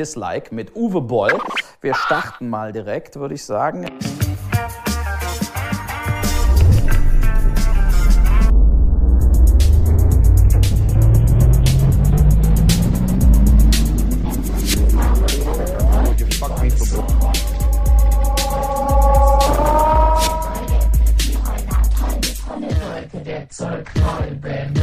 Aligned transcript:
Dislike 0.00 0.54
mit 0.54 0.74
Uwe 0.74 1.02
Boll. 1.02 1.38
Wir 1.82 1.94
starten 1.94 2.48
mal 2.48 2.72
direkt, 2.72 3.16
würde 3.16 3.34
ich 3.34 3.44
sagen. 3.44 3.84
Zeug, 23.50 23.86
Neuband. 23.96 24.81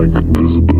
like 0.00 0.24
invisible. 0.24 0.79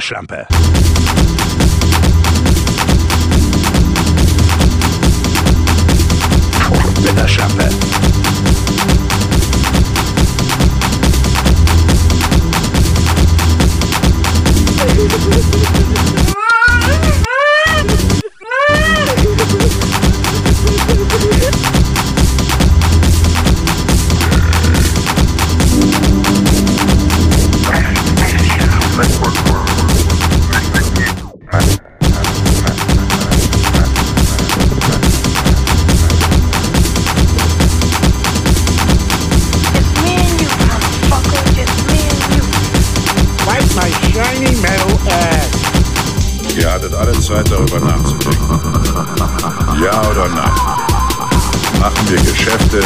Gaś 0.00 0.10
lampę. 0.10 0.46
Gaś 7.16 7.38
lampę. 7.38 7.89
darüber 47.66 47.86
nachzudenken. 47.86 48.60
Ja 49.82 50.00
oder 50.10 50.28
nein? 50.28 50.52
Machen 51.80 52.08
wir 52.08 52.18
Geschäfte 52.18 52.80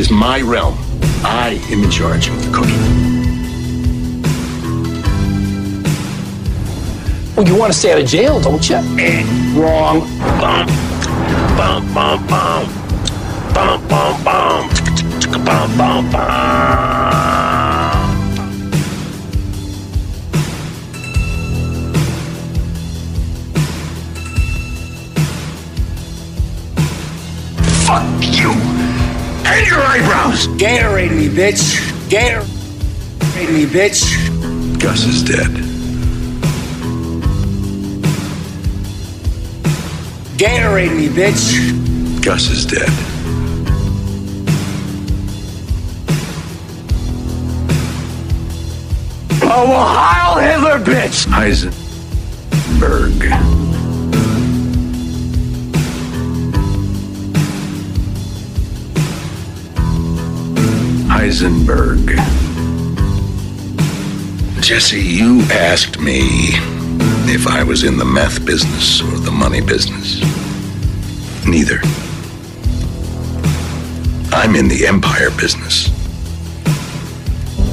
is 0.00 0.10
my 0.10 0.40
realm. 0.40 0.74
I 1.22 1.60
am 1.70 1.84
in 1.84 1.90
charge 1.90 2.28
of 2.28 2.42
the 2.42 2.50
cooking. 2.56 2.80
Well, 7.36 7.46
you 7.46 7.54
want 7.54 7.70
to 7.70 7.78
stay 7.78 7.92
out 7.92 8.00
of 8.00 8.06
jail, 8.06 8.40
don't 8.40 8.66
you? 8.66 8.76
Eh, 8.76 9.22
wrong. 9.54 10.00
Bum. 10.40 10.66
Bum, 11.58 11.94
bum, 11.94 12.26
bum. 12.26 12.64
Bum, 13.52 13.88
bum, 13.88 14.24
bum. 14.24 14.70
Bum, 15.44 15.76
bum, 15.76 16.10
bum. 16.10 16.89
Your 29.70 29.80
eyebrows. 29.82 30.48
Gatorade 30.58 31.16
me, 31.16 31.28
bitch. 31.28 31.78
Gatorade 32.08 33.52
me, 33.52 33.66
bitch. 33.66 34.02
Gus 34.80 35.04
is 35.04 35.22
dead. 35.22 35.50
Gatorade 40.36 40.96
me, 40.96 41.08
bitch. 41.08 42.22
Gus 42.22 42.48
is 42.50 42.66
dead. 42.66 42.88
Oh, 49.42 49.66
well, 49.68 49.86
Heil 49.86 50.38
Hitler, 50.38 50.78
bitch. 50.84 51.26
Heisenberg. 51.26 51.90
Jesse, 64.60 65.00
you 65.00 65.42
asked 65.52 66.00
me 66.00 66.50
if 67.32 67.46
I 67.46 67.62
was 67.62 67.84
in 67.84 67.98
the 67.98 68.04
meth 68.04 68.44
business 68.44 69.00
or 69.00 69.16
the 69.16 69.30
money 69.30 69.60
business. 69.60 70.20
Neither. 71.46 71.78
I'm 74.32 74.56
in 74.56 74.66
the 74.66 74.86
empire 74.88 75.30
business. 75.30 75.90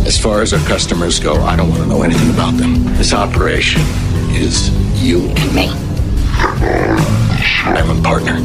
As 0.05 0.19
far 0.21 0.43
as 0.43 0.53
our 0.53 0.63
customers 0.67 1.19
go, 1.19 1.33
I 1.41 1.55
don't 1.55 1.69
want 1.69 1.81
to 1.81 1.87
know 1.87 2.03
anything 2.03 2.29
about 2.29 2.57
them. 2.57 2.83
This 2.97 3.11
operation 3.11 3.81
is 4.35 4.69
you 5.01 5.29
and 5.29 5.55
me. 5.55 5.69
I'm 7.65 7.89
a 7.89 8.01
partner. 8.03 8.37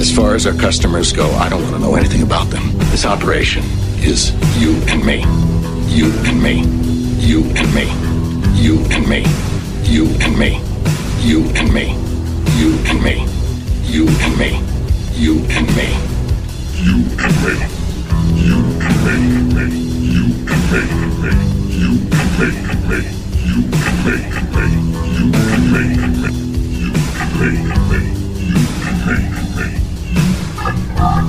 As 0.00 0.10
far 0.10 0.34
as 0.34 0.48
our 0.48 0.54
customers 0.54 1.12
go, 1.12 1.30
I 1.34 1.48
don't 1.48 1.62
want 1.62 1.76
to 1.76 1.80
know 1.80 1.94
anything 1.94 2.22
about 2.22 2.50
them. 2.50 2.76
This 2.90 3.04
operation 3.04 3.62
is 4.02 4.32
you 4.58 4.74
and 4.88 5.04
me. 5.04 5.20
You 5.88 6.12
and 6.24 6.42
me. 6.42 6.62
You 7.18 7.44
and 7.56 7.74
me. 7.74 7.86
You 8.54 8.78
and 8.90 9.08
me. 9.08 9.24
You 9.84 10.06
and 10.20 10.38
me. 10.38 10.60
You 11.20 11.40
and 11.56 11.72
me. 11.72 11.96
You 12.56 12.74
and 12.86 13.02
me. 13.02 13.02
You 13.02 13.02
and 13.02 13.02
me. 13.02 13.26
You 13.84 14.06
and 14.20 14.38
me. 14.38 14.62
You 15.14 15.34
and 15.48 15.66
me. 15.76 15.88
You 16.78 16.96
and 17.18 17.36
me. 17.42 17.56
You 18.36 18.60
and 18.80 19.02
me. 19.08 19.68
You 19.78 20.20
and 20.40 20.62
me. 20.70 20.86
You 20.98 21.04
and 21.08 21.12
me. 21.18 21.34
You 21.68 21.92
and 22.18 22.82
me. 22.88 22.90
me. 22.90 23.00
You 23.46 23.62
and 23.74 23.98
me. 24.04 24.16
me. 24.48 24.68
You 25.14 25.32
and 25.42 25.64
me. 25.72 25.86
me. 25.88 26.22
You 26.78 26.94
and 27.10 27.34
me. 27.40 27.58
me. 27.90 28.02
You 28.48 28.62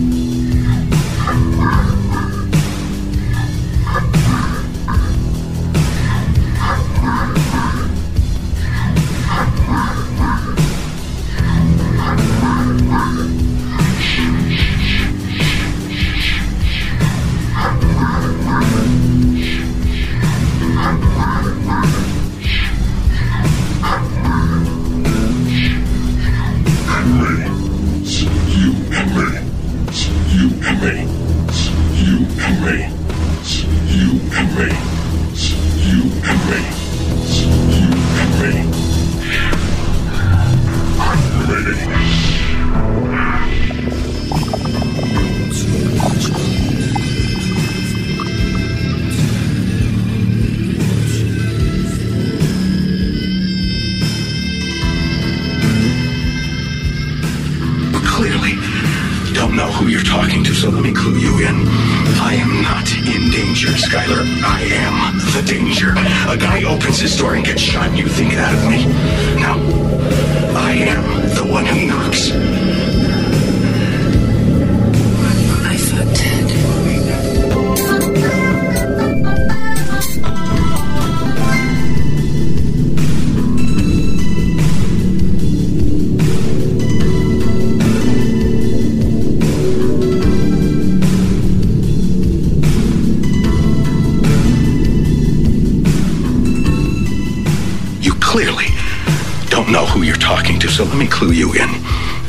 So 100.82 100.88
let 100.88 100.98
me 100.98 101.06
clue 101.06 101.30
you 101.30 101.52
in. 101.52 101.68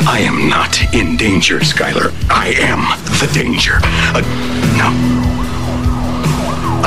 I 0.05 0.19
am 0.19 0.47
not 0.47 0.93
in 0.93 1.17
danger, 1.17 1.57
Skyler. 1.61 2.13
I 2.29 2.49
am 2.59 2.81
the 3.19 3.33
danger. 3.33 3.79
Uh, 4.13 4.21
no. 4.77 4.91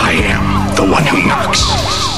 I 0.00 0.12
am 0.12 0.76
the 0.76 0.88
one 0.88 1.05
who 1.07 1.26
knocks. 1.26 2.15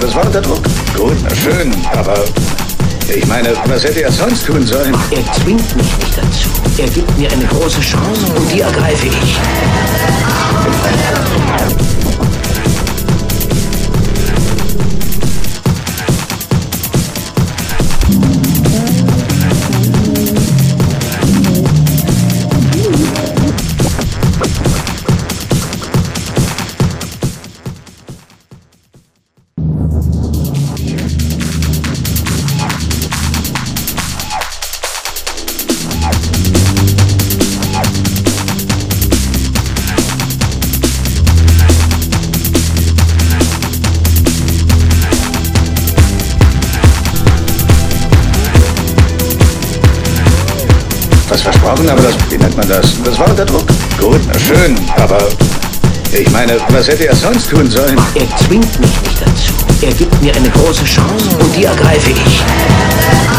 Das? 0.00 0.14
War 0.14 0.26
unter 0.26 0.40
Druck. 0.40 0.62
Gut, 0.96 1.16
schön, 1.42 1.74
aber 1.92 2.24
ich 3.14 3.26
meine, 3.26 3.52
was 3.66 3.84
hätte 3.84 4.02
er 4.02 4.12
sonst 4.12 4.46
tun 4.46 4.66
sollen? 4.66 4.94
Er 5.10 5.32
zwingt 5.32 5.76
mich 5.76 5.98
nicht 5.98 6.18
dazu. 6.18 6.48
Er 6.78 6.88
gibt 6.88 7.18
mir 7.18 7.30
eine 7.32 7.46
große 7.46 7.80
Chance 7.80 8.26
und 8.34 8.52
die 8.52 8.60
ergreife 8.60 9.06
ich. 9.06 9.38
Meine, 56.38 56.56
was 56.70 56.86
hätte 56.86 57.08
er 57.08 57.16
sonst 57.16 57.50
tun 57.50 57.68
sollen? 57.68 57.98
Er 58.14 58.36
zwingt 58.36 58.78
mich 58.78 59.00
nicht 59.02 59.20
dazu. 59.20 59.52
Er 59.82 59.92
gibt 59.92 60.22
mir 60.22 60.34
eine 60.36 60.48
große 60.50 60.84
Chance 60.84 61.36
und 61.36 61.56
die 61.56 61.64
ergreife 61.64 62.10
ich. 62.10 63.37